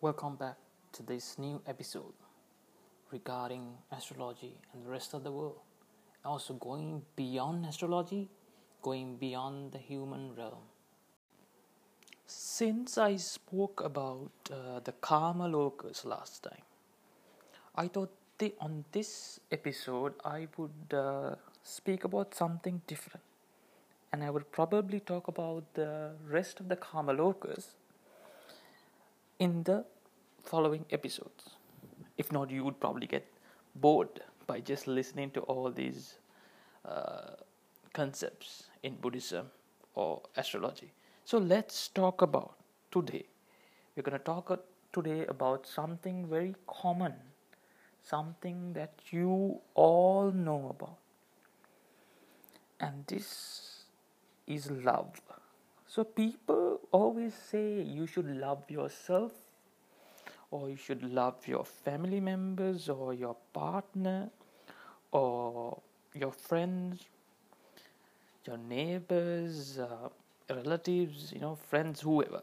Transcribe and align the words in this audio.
Welcome 0.00 0.36
back 0.36 0.58
to 0.92 1.02
this 1.02 1.40
new 1.40 1.60
episode 1.66 2.14
regarding 3.10 3.64
astrology 3.90 4.54
and 4.72 4.86
the 4.86 4.88
rest 4.88 5.12
of 5.12 5.24
the 5.24 5.32
world. 5.32 5.58
Also, 6.24 6.54
going 6.54 7.02
beyond 7.16 7.66
astrology, 7.66 8.28
going 8.80 9.16
beyond 9.16 9.72
the 9.72 9.78
human 9.78 10.36
realm. 10.36 10.62
Since 12.28 12.96
I 12.96 13.16
spoke 13.16 13.82
about 13.84 14.30
uh, 14.52 14.78
the 14.84 14.92
karma 15.00 15.48
lokas 15.48 16.04
last 16.04 16.44
time, 16.44 16.62
I 17.74 17.88
thought 17.88 18.12
the, 18.38 18.54
on 18.60 18.84
this 18.92 19.40
episode 19.50 20.14
I 20.24 20.46
would 20.56 20.94
uh, 20.96 21.34
speak 21.64 22.04
about 22.04 22.36
something 22.36 22.82
different. 22.86 23.24
And 24.12 24.22
I 24.22 24.30
would 24.30 24.52
probably 24.52 25.00
talk 25.00 25.26
about 25.26 25.74
the 25.74 26.12
rest 26.24 26.60
of 26.60 26.68
the 26.68 26.76
karma 26.76 27.14
lokas 27.14 27.70
in 29.38 29.62
the 29.62 29.84
following 30.42 30.84
episodes. 30.90 31.50
If 32.16 32.32
not, 32.32 32.50
you 32.50 32.64
would 32.64 32.80
probably 32.80 33.06
get 33.06 33.26
bored 33.74 34.20
by 34.46 34.60
just 34.60 34.86
listening 34.86 35.30
to 35.32 35.40
all 35.42 35.70
these 35.70 36.18
uh, 36.84 37.32
concepts 37.92 38.64
in 38.82 38.96
Buddhism 38.96 39.46
or 39.94 40.22
astrology. 40.36 40.92
So 41.24 41.38
let's 41.38 41.88
talk 41.88 42.22
about 42.22 42.54
today. 42.90 43.26
We're 43.94 44.02
going 44.02 44.18
to 44.18 44.24
talk 44.24 44.64
today 44.92 45.26
about 45.26 45.66
something 45.66 46.26
very 46.26 46.54
common, 46.66 47.14
something 48.02 48.72
that 48.72 48.94
you 49.10 49.60
all 49.74 50.32
know 50.32 50.74
about. 50.76 50.96
And 52.80 53.04
this 53.06 53.84
is 54.46 54.70
love. 54.70 55.20
So 55.88 56.04
people 56.04 56.80
always 56.92 57.34
say 57.34 57.82
you 57.82 58.06
should 58.06 58.28
love 58.28 58.70
yourself 58.70 59.32
or 60.50 60.68
you 60.70 60.76
should 60.76 61.02
love 61.02 61.46
your 61.46 61.64
family 61.64 62.20
members 62.20 62.88
or 62.88 63.14
your 63.14 63.36
partner 63.52 64.30
or 65.12 65.80
your 66.14 66.32
friends, 66.32 67.04
your 68.46 68.56
neighbors, 68.56 69.78
uh, 69.78 70.08
relatives, 70.50 71.32
you 71.32 71.40
know, 71.40 71.54
friends, 71.54 72.00
whoever. 72.00 72.42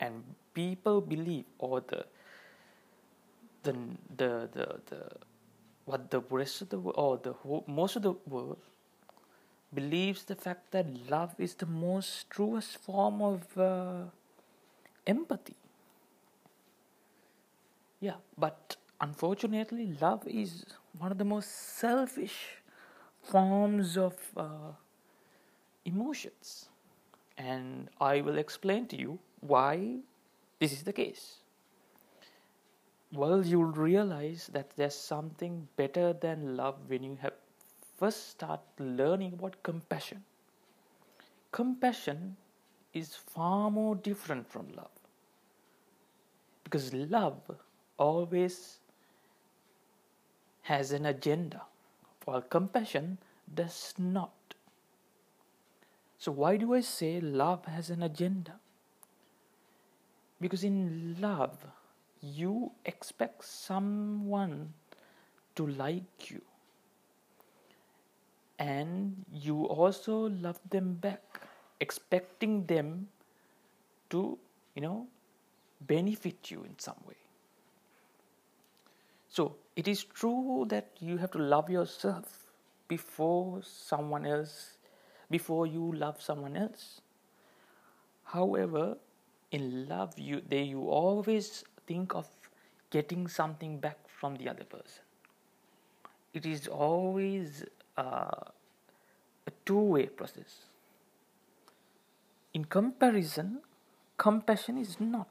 And 0.00 0.22
people 0.54 1.00
believe, 1.00 1.44
or 1.58 1.80
the 1.80 2.04
the 3.62 3.74
the 4.16 4.48
the, 4.86 5.10
what 5.84 6.10
the 6.10 6.20
rest 6.30 6.62
of 6.62 6.68
the 6.70 6.78
world, 6.78 6.96
or 6.98 7.18
the 7.18 7.32
whole, 7.32 7.64
most 7.66 7.96
of 7.96 8.02
the 8.02 8.12
world 8.28 8.58
believes 9.80 10.24
the 10.24 10.34
fact 10.46 10.70
that 10.72 10.86
love 11.10 11.34
is 11.38 11.54
the 11.54 11.66
most 11.66 12.30
truest 12.30 12.78
form 12.78 13.22
of 13.22 13.58
uh, 13.58 14.04
empathy 15.06 15.56
yeah, 18.00 18.16
but 18.36 18.76
unfortunately, 19.00 19.96
love 20.00 20.26
is 20.26 20.64
one 20.98 21.12
of 21.12 21.18
the 21.18 21.24
most 21.24 21.50
selfish 21.78 22.62
forms 23.22 23.96
of 23.96 24.14
uh, 24.36 24.72
emotions. 25.84 26.68
And 27.38 27.88
I 28.00 28.20
will 28.20 28.38
explain 28.38 28.86
to 28.88 28.96
you 28.96 29.18
why 29.40 29.98
this 30.58 30.72
is 30.72 30.82
the 30.82 30.92
case. 30.92 31.36
Well, 33.12 33.44
you'll 33.44 33.64
realize 33.64 34.48
that 34.52 34.70
there's 34.76 34.94
something 34.94 35.68
better 35.76 36.12
than 36.12 36.56
love 36.56 36.76
when 36.88 37.02
you 37.02 37.18
have 37.22 37.32
first 37.96 38.30
start 38.30 38.60
learning 38.78 39.34
about 39.34 39.62
compassion. 39.62 40.22
Compassion 41.52 42.36
is 42.92 43.14
far 43.14 43.70
more 43.70 43.94
different 43.94 44.48
from 44.50 44.66
love. 44.76 44.90
Because 46.64 46.92
love 46.92 47.40
always 47.98 48.78
has 50.62 50.92
an 50.92 51.06
agenda, 51.06 51.62
while 52.24 52.42
compassion 52.42 53.18
does 53.54 53.94
not. 53.98 54.32
So, 56.18 56.32
why 56.32 56.56
do 56.56 56.74
I 56.74 56.80
say 56.80 57.20
love 57.20 57.66
has 57.66 57.90
an 57.90 58.02
agenda? 58.02 58.54
Because 60.40 60.64
in 60.64 61.16
love, 61.20 61.56
you 62.20 62.72
expect 62.84 63.44
someone 63.44 64.72
to 65.54 65.66
like 65.66 66.30
you, 66.30 66.42
and 68.58 69.24
you 69.32 69.64
also 69.64 70.28
love 70.28 70.60
them 70.70 70.94
back, 70.94 71.40
expecting 71.80 72.64
them 72.66 73.08
to, 74.10 74.38
you 74.74 74.82
know, 74.82 75.06
benefit 75.80 76.50
you 76.50 76.64
in 76.64 76.78
some 76.78 76.96
way. 77.06 77.16
So 79.28 79.56
it 79.74 79.86
is 79.88 80.04
true 80.04 80.64
that 80.68 80.88
you 81.00 81.18
have 81.18 81.30
to 81.32 81.38
love 81.38 81.68
yourself 81.68 82.46
before 82.88 83.60
someone 83.62 84.24
else, 84.24 84.78
before 85.30 85.66
you 85.66 85.92
love 85.92 86.22
someone 86.22 86.56
else. 86.56 87.00
However, 88.24 88.96
in 89.50 89.88
love, 89.88 90.18
you 90.18 90.42
you 90.50 90.88
always 90.88 91.64
think 91.86 92.14
of 92.14 92.26
getting 92.90 93.28
something 93.28 93.78
back 93.78 93.98
from 94.08 94.36
the 94.36 94.48
other 94.48 94.64
person. 94.64 95.02
It 96.32 96.46
is 96.46 96.66
always 96.68 97.64
uh, 97.96 98.50
a 99.46 99.50
two-way 99.64 100.06
process. 100.06 100.66
In 102.54 102.64
comparison, 102.64 103.60
compassion 104.16 104.78
is 104.78 104.98
not 105.00 105.28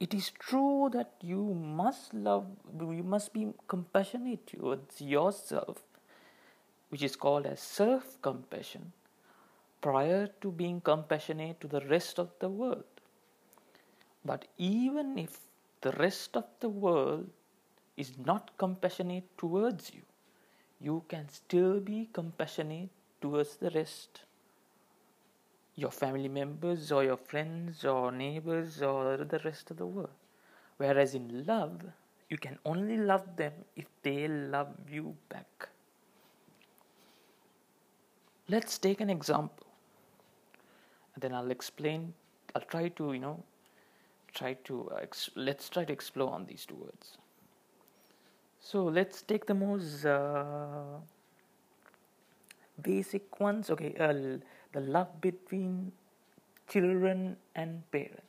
it 0.00 0.12
is 0.12 0.30
true 0.38 0.90
that 0.92 1.12
you 1.22 1.54
must 1.54 2.12
love, 2.12 2.46
you 2.78 3.02
must 3.02 3.32
be 3.32 3.52
compassionate 3.68 4.46
towards 4.46 5.00
yourself, 5.00 5.82
which 6.88 7.02
is 7.02 7.16
called 7.16 7.46
as 7.46 7.60
self 7.60 8.20
compassion, 8.20 8.92
prior 9.80 10.26
to 10.40 10.50
being 10.50 10.80
compassionate 10.80 11.60
to 11.60 11.68
the 11.68 11.80
rest 11.86 12.18
of 12.18 12.30
the 12.40 12.48
world. 12.48 12.84
But 14.24 14.46
even 14.58 15.16
if 15.18 15.38
the 15.80 15.92
rest 15.92 16.36
of 16.36 16.44
the 16.60 16.68
world 16.68 17.30
is 17.96 18.12
not 18.18 18.50
compassionate 18.58 19.38
towards 19.38 19.94
you, 19.94 20.02
you 20.84 21.02
can 21.08 21.28
still 21.28 21.80
be 21.80 22.08
compassionate 22.12 22.90
towards 23.20 23.56
the 23.56 23.70
rest 23.70 24.24
your 25.76 25.90
family 25.90 26.28
members 26.28 26.92
or 26.92 27.02
your 27.04 27.16
friends 27.16 27.84
or 27.84 28.12
neighbors 28.12 28.82
or 28.82 29.16
the 29.16 29.40
rest 29.44 29.70
of 29.70 29.76
the 29.76 29.86
world. 29.86 30.10
Whereas 30.76 31.14
in 31.14 31.44
love, 31.46 31.82
you 32.28 32.38
can 32.38 32.58
only 32.64 32.96
love 32.96 33.36
them 33.36 33.52
if 33.76 33.86
they 34.02 34.28
love 34.28 34.74
you 34.90 35.16
back. 35.28 35.68
Let's 38.48 38.78
take 38.78 39.00
an 39.00 39.10
example. 39.10 39.66
And 41.14 41.22
then 41.22 41.34
I'll 41.34 41.50
explain, 41.50 42.12
I'll 42.54 42.62
try 42.62 42.88
to, 42.88 43.12
you 43.12 43.18
know, 43.18 43.42
try 44.32 44.54
to, 44.64 44.90
uh, 44.90 44.96
ex- 44.96 45.30
let's 45.34 45.68
try 45.68 45.84
to 45.84 45.92
explore 45.92 46.32
on 46.32 46.44
these 46.46 46.66
two 46.66 46.74
words. 46.74 47.18
So 48.64 48.84
let's 48.84 49.20
take 49.20 49.44
the 49.44 49.52
most 49.52 50.06
uh, 50.06 50.96
basic 52.80 53.38
ones. 53.38 53.68
Okay, 53.68 53.94
uh, 54.00 54.40
the 54.72 54.80
love 54.80 55.20
between 55.20 55.92
children 56.66 57.36
and 57.54 57.82
parents. 57.92 58.22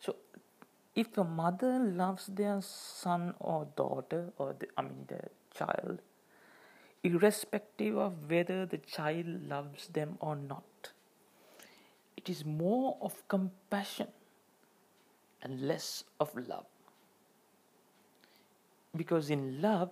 So, 0.00 0.16
if 0.94 1.18
a 1.18 1.24
mother 1.24 1.78
loves 1.78 2.28
their 2.28 2.62
son 2.62 3.34
or 3.38 3.66
daughter, 3.76 4.32
or 4.38 4.56
the, 4.58 4.68
I 4.78 4.82
mean 4.82 5.04
the 5.06 5.20
child, 5.54 6.00
irrespective 7.04 7.98
of 7.98 8.30
whether 8.30 8.64
the 8.64 8.78
child 8.78 9.26
loves 9.46 9.88
them 9.88 10.16
or 10.18 10.34
not, 10.34 10.92
it 12.16 12.30
is 12.30 12.42
more 12.46 12.96
of 13.02 13.28
compassion 13.28 14.08
and 15.42 15.60
less 15.60 16.04
of 16.18 16.34
love. 16.48 16.64
Because 18.96 19.30
in 19.30 19.60
love, 19.60 19.90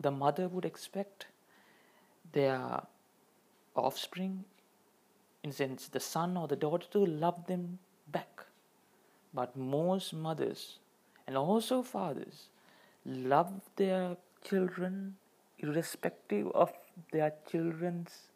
the 0.00 0.10
mother 0.10 0.48
would 0.48 0.64
expect 0.64 1.26
their 2.32 2.82
offspring 3.74 4.44
in 5.44 5.52
sense, 5.52 5.88
the 5.88 6.00
son 6.00 6.36
or 6.36 6.48
the 6.48 6.56
daughter 6.56 6.86
to 6.90 7.04
love 7.04 7.46
them 7.46 7.78
back. 8.10 8.46
But 9.34 9.54
most 9.56 10.14
mothers 10.14 10.78
and 11.26 11.36
also 11.36 11.82
fathers 11.82 12.48
love 13.04 13.60
their 13.76 14.16
children 14.42 15.16
irrespective 15.58 16.48
of 16.52 16.72
their 17.12 17.32
children's 17.50 18.28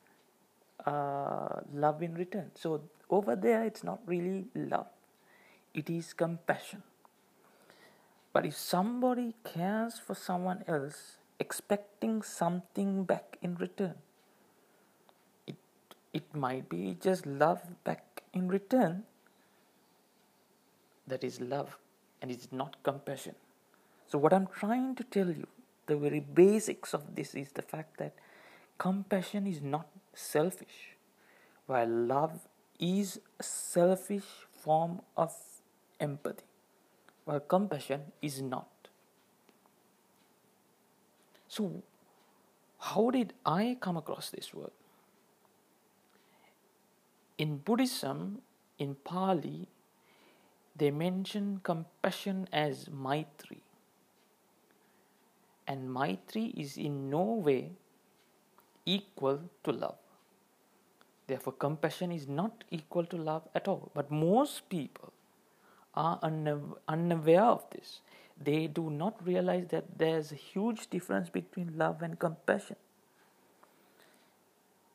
uh, 0.87 1.61
love 1.73 2.03
in 2.03 2.15
return. 2.15 2.51
So 2.55 2.83
over 3.11 3.35
there, 3.35 3.65
it's 3.65 3.83
not 3.83 4.01
really 4.07 4.45
love, 4.55 4.87
it 5.75 5.89
is 5.89 6.13
compassion. 6.13 6.83
But 8.39 8.47
if 8.47 8.57
somebody 8.57 9.35
cares 9.43 9.99
for 9.99 10.15
someone 10.15 10.63
else, 10.69 11.17
expecting 11.41 12.23
something 12.23 13.03
back 13.03 13.37
in 13.43 13.57
return, 13.57 13.97
it 15.45 15.57
it 16.13 16.33
might 16.33 16.69
be 16.69 16.97
just 17.07 17.27
love 17.27 17.65
back 17.83 18.23
in 18.33 18.47
return, 18.47 19.03
that 21.09 21.25
is 21.25 21.41
love 21.41 21.79
and 22.23 22.31
it's 22.31 22.53
not 22.53 22.77
compassion. 22.85 23.35
So, 24.07 24.19
what 24.19 24.33
I'm 24.33 24.47
trying 24.47 24.95
to 25.03 25.03
tell 25.03 25.33
you, 25.41 25.49
the 25.87 25.97
very 25.97 26.21
basics 26.21 26.95
of 26.95 27.17
this 27.17 27.35
is 27.35 27.51
the 27.51 27.63
fact 27.75 27.99
that 27.99 28.15
compassion 28.87 29.49
is 29.49 29.61
not 29.61 29.89
selfish, 30.15 30.95
while 31.67 31.89
love 31.89 32.47
is 32.79 33.21
a 33.41 33.43
selfish 33.43 34.31
form 34.53 35.01
of 35.17 35.35
empathy, 35.99 36.48
while 37.29 37.41
compassion 37.41 38.01
is 38.23 38.41
not. 38.41 38.89
So, 41.47 41.83
how 42.79 43.11
did 43.11 43.35
I 43.45 43.77
come 43.83 43.99
across 43.99 44.31
this 44.31 44.55
word? 44.55 44.71
In 47.37 47.59
Buddhism, 47.59 48.41
in 48.79 48.95
Pali, 48.95 49.69
they 50.75 50.91
mention 50.91 51.61
compassion 51.63 52.49
as 52.51 52.89
Maitri. 52.89 53.61
And 55.67 55.91
Maitri 55.91 56.55
is 56.57 56.79
in 56.79 57.11
no 57.11 57.23
way 57.23 57.73
equal 58.87 59.41
to 59.65 59.73
love. 59.73 59.99
Therefore, 61.27 61.53
compassion 61.53 62.11
is 62.11 62.27
not 62.27 62.65
equal 62.71 63.05
to 63.05 63.19
love 63.19 63.43
at 63.55 63.69
all. 63.69 63.91
But 63.95 64.11
most 64.11 64.71
people 64.71 65.13
are 65.99 66.19
unaware 66.87 67.43
of 67.45 67.65
this. 67.71 68.01
They 68.41 68.69
do 68.69 68.89
not 68.89 69.27
realize 69.27 69.67
that 69.71 69.99
there's 69.99 70.31
a 70.31 70.37
huge 70.37 70.89
difference 70.91 71.29
between 71.29 71.77
love 71.77 72.03
and 72.03 72.19
compassion. 72.19 72.77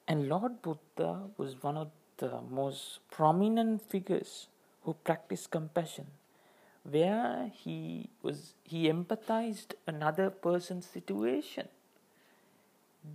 And 0.07 0.29
Lord 0.29 0.61
Buddha 0.61 1.23
was 1.37 1.61
one 1.61 1.77
of 1.77 1.89
the 2.17 2.39
most 2.49 2.99
prominent 3.11 3.81
figures 3.81 4.47
who 4.83 4.93
practiced 4.93 5.51
compassion 5.51 6.07
where 6.89 7.51
he 7.53 8.09
was 8.21 8.53
he 8.63 8.87
empathized 8.91 9.73
another 9.87 10.29
person's 10.29 10.85
situation 10.85 11.69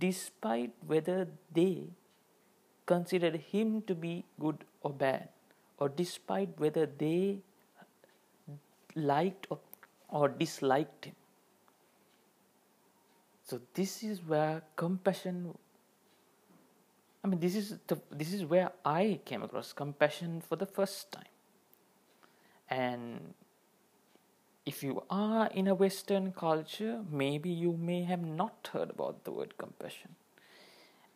despite 0.05 0.71
whether 0.85 1.27
they 1.53 1.89
considered 2.87 3.35
him 3.51 3.81
to 3.83 3.93
be 3.93 4.23
good 4.39 4.65
or 4.81 4.91
bad 4.91 5.29
or 5.77 5.87
despite 5.87 6.49
whether 6.57 6.87
they 7.03 7.39
liked 8.99 9.47
or, 9.49 9.59
or 10.09 10.27
disliked 10.27 11.05
him 11.05 11.15
so 13.43 13.59
this 13.73 14.03
is 14.03 14.21
where 14.21 14.61
compassion 14.75 15.53
I 17.23 17.27
mean, 17.27 17.39
this 17.39 17.55
is 17.55 17.77
the 17.87 17.99
this 18.11 18.31
is 18.33 18.45
where 18.45 18.71
I 18.85 19.19
came 19.25 19.43
across 19.43 19.73
compassion 19.73 20.41
for 20.41 20.55
the 20.55 20.65
first 20.65 21.11
time. 21.11 21.33
And 22.69 23.33
if 24.65 24.83
you 24.83 25.03
are 25.09 25.47
in 25.47 25.67
a 25.67 25.75
Western 25.75 26.31
culture, 26.31 27.03
maybe 27.11 27.49
you 27.49 27.73
may 27.73 28.03
have 28.03 28.21
not 28.21 28.69
heard 28.71 28.89
about 28.89 29.23
the 29.25 29.31
word 29.31 29.57
compassion. 29.57 30.15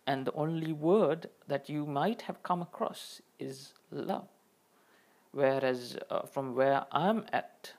And 0.06 0.28
the 0.28 0.34
only 0.34 0.74
word 0.74 1.30
that 1.48 1.70
you 1.70 1.86
might 1.86 2.24
have 2.24 2.44
come 2.44 2.62
across 2.62 3.22
is 3.40 3.74
love. 3.92 4.28
Whereas, 5.34 5.98
uh, 6.12 6.28
from 6.28 6.54
where 6.56 6.86
I'm 6.92 7.26
at, 7.34 7.74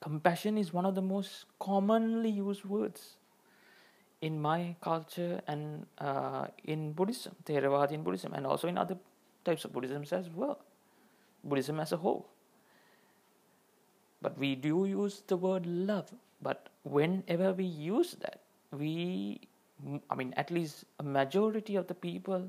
compassion 0.00 0.56
is 0.56 0.72
one 0.72 0.86
of 0.86 0.94
the 0.94 1.02
most 1.02 1.44
commonly 1.60 2.30
used 2.30 2.64
words 2.64 3.16
in 4.22 4.40
my 4.40 4.74
culture 4.80 5.42
and 5.46 5.86
uh, 5.98 6.46
in 6.64 6.92
Buddhism, 6.92 7.36
Theravada 7.44 8.02
Buddhism, 8.02 8.32
and 8.32 8.46
also 8.46 8.68
in 8.68 8.78
other 8.78 8.96
types 9.44 9.66
of 9.66 9.74
Buddhism 9.74 10.04
as 10.10 10.30
well, 10.30 10.58
Buddhism 11.44 11.80
as 11.80 11.92
a 11.92 11.98
whole. 11.98 12.26
But 14.22 14.38
we 14.38 14.54
do 14.54 14.86
use 14.86 15.22
the 15.26 15.36
word 15.36 15.66
love, 15.66 16.10
but 16.40 16.70
whenever 16.82 17.52
we 17.52 17.64
use 17.64 18.16
that, 18.22 18.40
we, 18.72 19.38
I 20.08 20.14
mean, 20.14 20.32
at 20.38 20.50
least 20.50 20.86
a 20.98 21.02
majority 21.02 21.76
of 21.76 21.88
the 21.88 21.94
people, 21.94 22.48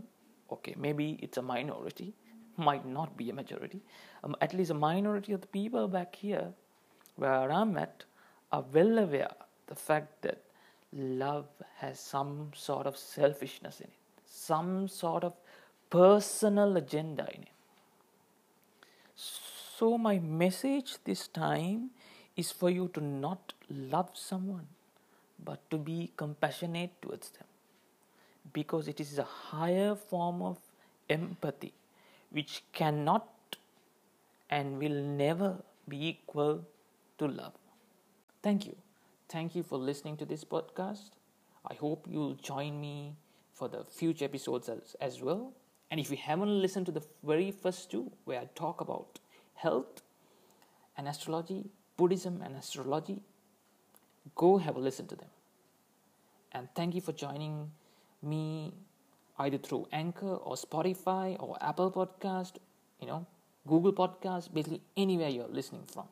okay, 0.50 0.73
maybe 0.77 1.19
it's 1.21 1.38
a 1.38 1.41
minority, 1.41 2.13
might 2.57 2.86
not 2.86 3.18
be 3.18 3.30
a 3.30 3.34
majority, 3.34 3.81
um, 4.24 4.36
at 4.42 4.54
least 4.54 4.72
a 4.72 4.74
minority 4.74 5.34
of 5.34 5.42
the 5.42 5.48
people 5.48 5.88
back 5.88 6.16
here 6.16 6.54
where 7.16 7.52
I'm 7.52 7.78
at 7.78 8.04
are 8.52 8.66
well 8.74 9.00
aware 9.00 9.34
the 9.68 9.75
fact 9.75 10.22
that 10.22 10.42
love 10.94 11.48
has 11.78 12.00
some 12.00 12.52
sort 12.56 12.88
of 12.88 12.98
selfishness 12.98 13.80
in 13.80 13.88
it, 13.88 13.94
some 14.25 14.88
sort 14.88 15.24
of 15.24 15.34
personal 15.90 16.78
agenda 16.78 17.28
in 17.34 17.44
it. 17.44 17.50
So, 19.16 19.98
my 19.98 20.19
message 20.19 20.98
this 21.04 21.28
time 21.28 21.90
is 22.36 22.52
for 22.52 22.69
you 22.69 22.90
to 22.94 23.02
not 23.02 23.54
love 23.69 24.10
someone, 24.13 24.68
but 25.44 25.69
to 25.69 25.78
be 25.78 26.12
compassionate 26.16 27.02
towards 27.02 27.30
them. 27.31 27.48
Because 28.54 28.88
it 28.88 29.00
is 29.00 29.18
a 29.18 29.24
higher 29.24 29.96
form 29.96 30.42
of 30.42 30.57
empathy 31.10 31.74
which 32.35 32.63
cannot 32.73 33.57
and 34.49 34.77
will 34.77 35.01
never 35.23 35.51
be 35.87 36.07
equal 36.07 36.65
to 37.17 37.27
love. 37.27 37.53
Thank 38.43 38.65
you. 38.65 38.75
Thank 39.29 39.55
you 39.55 39.63
for 39.63 39.77
listening 39.77 40.17
to 40.17 40.25
this 40.25 40.43
podcast. 40.43 41.11
I 41.71 41.75
hope 41.75 42.05
you'll 42.09 42.35
join 42.35 42.79
me 42.79 43.15
for 43.53 43.69
the 43.69 43.85
future 43.85 44.25
episodes 44.25 44.67
as, 44.67 44.95
as 44.99 45.21
well. 45.21 45.53
And 45.89 45.99
if 45.99 46.11
you 46.11 46.17
haven't 46.17 46.61
listened 46.61 46.85
to 46.87 46.91
the 46.91 47.03
very 47.23 47.51
first 47.51 47.89
two, 47.89 48.11
where 48.25 48.41
I 48.41 48.49
talk 48.53 48.81
about 48.81 49.19
health 49.53 50.01
and 50.97 51.07
astrology, 51.07 51.69
Buddhism 51.95 52.41
and 52.43 52.57
astrology, 52.57 53.21
go 54.35 54.57
have 54.57 54.75
a 54.75 54.79
listen 54.79 55.07
to 55.07 55.15
them. 55.15 55.29
And 56.51 56.67
thank 56.75 56.95
you 56.95 57.01
for 57.01 57.13
joining 57.13 57.71
me 58.21 58.73
either 59.39 59.57
through 59.57 59.87
Anchor 59.91 60.35
or 60.35 60.55
Spotify 60.55 61.35
or 61.39 61.57
Apple 61.61 61.91
Podcast, 61.91 62.53
you 62.99 63.07
know, 63.07 63.25
Google 63.67 63.93
Podcast, 63.93 64.53
basically 64.53 64.81
anywhere 64.95 65.29
you're 65.29 65.47
listening 65.47 65.85
from. 65.91 66.05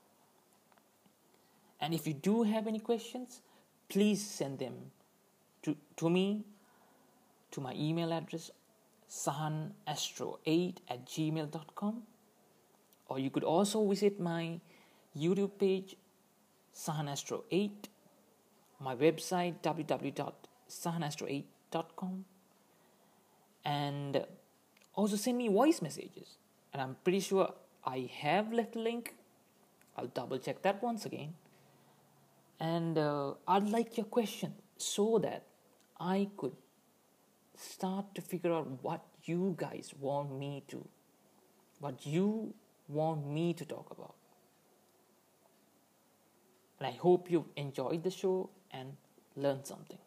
And 1.80 1.94
if 1.94 2.08
you 2.08 2.14
do 2.14 2.42
have 2.44 2.66
any 2.68 2.80
questions, 2.80 3.42
please 3.90 4.26
send 4.26 4.60
them 4.60 4.92
to, 5.64 5.76
to 5.98 6.10
me 6.10 6.46
to 7.52 7.60
my 7.62 7.74
email 7.76 8.12
address 8.12 8.50
sahanastro8 9.10 10.78
at 10.90 11.06
gmail.com 11.06 12.04
or 13.08 13.20
you 13.20 13.30
could 13.30 13.44
also 13.44 13.88
visit 13.88 14.20
my 14.20 14.60
youtube 15.16 15.52
page 15.60 15.96
sahanastro8 16.76 17.70
my 18.80 18.96
website 18.96 19.54
www.sahanastro8.com 19.62 22.26
and 23.66 24.26
also 24.94 25.16
send 25.16 25.38
me 25.38 25.48
voice 25.48 25.82
messages 25.82 26.38
and 26.72 26.82
i'm 26.82 26.96
pretty 27.04 27.20
sure 27.20 27.54
i 27.86 28.10
have 28.20 28.52
left 28.52 28.76
a 28.76 28.80
link 28.80 29.16
i'll 29.98 30.08
double 30.08 30.38
check 30.38 30.62
that 30.62 30.82
once 30.82 31.06
again 31.06 31.34
and 32.64 32.98
uh, 32.98 33.34
I'd 33.46 33.68
like 33.70 33.98
your 33.98 34.06
question 34.06 34.54
so 34.78 35.20
that 35.20 35.44
I 36.00 36.30
could 36.38 36.56
start 37.58 38.16
to 38.16 38.22
figure 38.22 38.54
out 38.54 38.68
what 38.82 39.04
you 39.26 39.56
guys 39.58 39.94
want 40.00 40.38
me 40.38 40.64
to, 40.70 40.88
what 41.80 42.06
you 42.06 42.54
want 42.88 43.28
me 43.28 43.54
to 43.54 43.66
talk 43.66 43.92
about. 43.92 44.16
And 46.80 46.88
I 46.88 46.92
hope 46.92 47.30
you 47.30 47.46
enjoyed 47.58 48.04
the 48.04 48.12
show 48.12 48.50
and 48.72 48.96
learned 49.36 49.66
something. 49.66 50.00